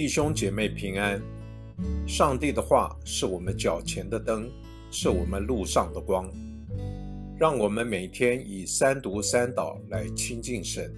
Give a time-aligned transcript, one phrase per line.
[0.00, 1.20] 弟兄姐妹平安。
[2.08, 4.50] 上帝的话是我们脚前的灯，
[4.90, 6.26] 是我们路上的光。
[7.38, 10.90] 让我们每天以三读三祷来亲近神。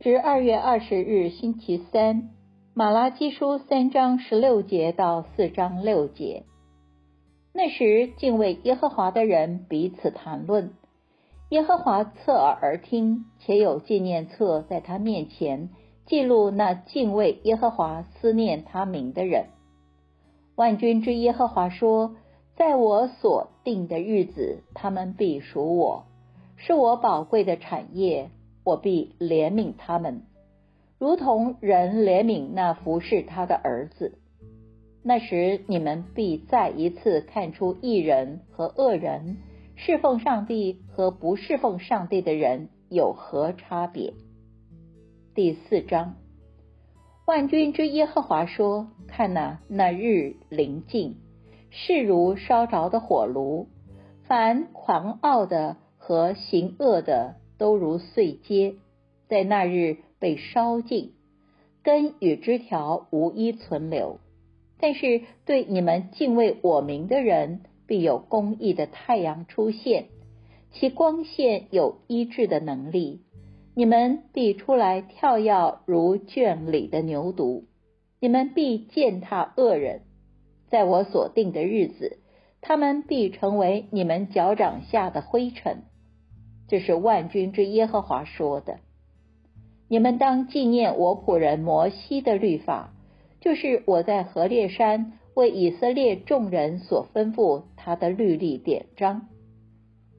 [0.00, 2.30] 至二月二十日星期三，
[2.72, 6.46] 马拉基书三章十六节到四章六节。
[7.52, 10.72] 那时，敬畏耶和华的人彼此谈论。
[11.50, 15.70] 耶和华侧耳而听，且有纪念册在他面前
[16.04, 19.46] 记录那敬畏耶和华、思念他名的人。
[20.56, 22.16] 万军之耶和华说
[22.58, 26.06] ：“在我所定的日子，他们必属我，
[26.56, 28.30] 是我宝贵的产业，
[28.64, 30.22] 我必怜悯他们，
[30.98, 34.18] 如同人怜悯那服侍他的儿子。
[35.04, 39.36] 那时，你们必再一次看出义人和恶人。”
[39.78, 44.14] 侍奉上帝和不侍奉上帝的人有何差别？
[45.34, 46.16] 第四章，
[47.26, 51.16] 万军之耶和华说：“看哪，那日临近，
[51.68, 53.68] 势如烧着的火炉，
[54.24, 58.76] 凡狂傲的和行恶的都如碎秸，
[59.28, 61.12] 在那日被烧尽，
[61.82, 64.20] 根与枝条无一存留。
[64.80, 70.06] 但是对你们敬畏我名的人。”必有公义的太阳出现，
[70.72, 73.22] 其光线有医治的能力。
[73.74, 77.64] 你们必出来跳跃如圈里的牛犊，
[78.20, 80.02] 你们必践踏恶人。
[80.68, 82.18] 在我所定的日子，
[82.60, 85.84] 他们必成为你们脚掌下的灰尘。
[86.68, 88.78] 这是万军之耶和华说的。
[89.88, 92.92] 你们当纪念我仆人摩西的律法，
[93.40, 95.12] 就是我在何烈山。
[95.36, 99.28] 为以色列众人所吩咐他的律例典章，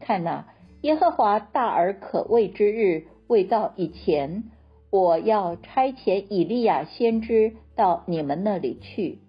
[0.00, 4.44] 看哪，耶和华大而可畏之日未到以前，
[4.90, 9.20] 我要差遣以利亚先知到你们那里去，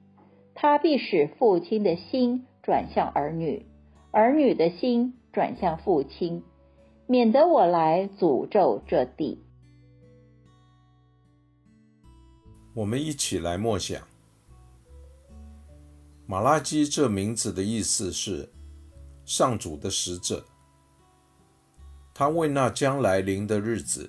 [0.53, 3.65] 他必使父亲的心转向儿女，
[4.11, 6.43] 儿女的心转向父亲，
[7.07, 9.41] 免得我来诅咒这地。
[12.75, 14.08] 我们一起来默想。
[16.29, 18.47] 马拉基这名字的意思是
[19.25, 20.45] 上主的使者，
[22.13, 24.07] 他为那将来临的日子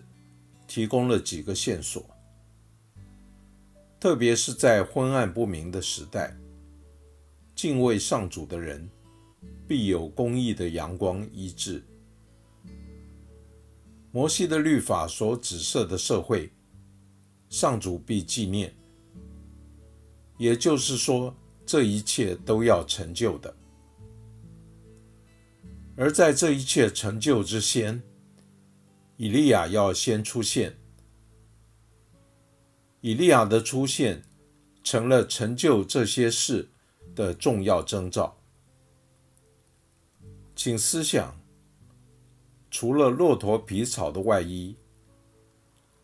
[0.67, 2.05] 提供了几个线索，
[3.99, 6.37] 特别是在昏暗不明的时代，
[7.55, 8.87] 敬畏上主的人
[9.67, 11.83] 必有公义的阳光医治。
[14.13, 16.53] 摩西的律法所指涉的社会，
[17.49, 18.77] 上主必纪念，
[20.37, 21.35] 也就是说。
[21.71, 23.55] 这一切都要成就的，
[25.97, 28.03] 而在这一切成就之先，
[29.17, 30.77] 以利亚要先出现。
[33.03, 34.21] 以利亚的出现
[34.83, 36.69] 成了成就这些事
[37.15, 38.37] 的重要征兆。
[40.57, 41.41] 请思想，
[42.69, 44.75] 除了骆驼皮草的外衣、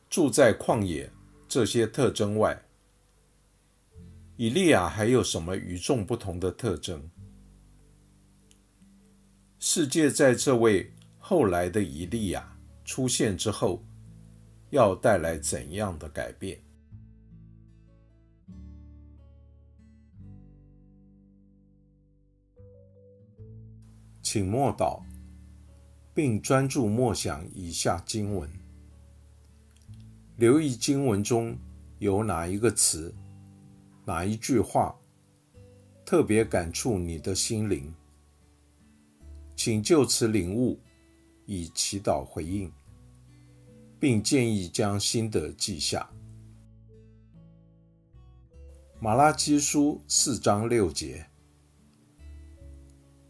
[0.08, 1.10] 住在旷野
[1.48, 2.65] 这些特征外，
[4.36, 7.10] 以利亚还有什么与众不同的特征？
[9.58, 13.82] 世界在这位后来的以利亚出现之后，
[14.68, 16.60] 要带来怎样的改变？
[24.20, 25.00] 请默祷，
[26.12, 28.50] 并专注默想以下经文，
[30.36, 31.56] 留意经文中
[32.00, 33.14] 有哪一个词。
[34.08, 34.96] 哪一句话
[36.04, 37.92] 特别感触你的心灵？
[39.56, 40.78] 请就此领悟，
[41.44, 42.72] 以祈祷回应，
[43.98, 46.08] 并建议将心得记下。
[49.00, 51.26] 马拉基书四章六节，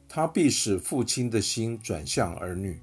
[0.07, 2.79] 他必使父亲的心转向儿女，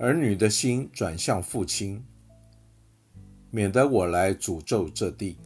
[0.00, 2.04] 儿女的心转向父亲，
[3.52, 5.38] 免得我来诅咒这地。